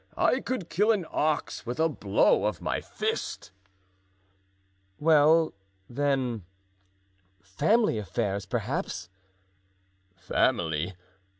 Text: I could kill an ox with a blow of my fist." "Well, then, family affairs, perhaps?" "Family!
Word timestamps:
I 0.17 0.39
could 0.39 0.67
kill 0.71 0.91
an 0.91 1.05
ox 1.11 1.63
with 1.67 1.79
a 1.79 1.87
blow 1.87 2.45
of 2.45 2.59
my 2.59 2.81
fist." 2.81 3.51
"Well, 4.97 5.53
then, 5.87 6.43
family 7.43 7.99
affairs, 7.99 8.47
perhaps?" 8.47 9.09
"Family! 10.15 10.95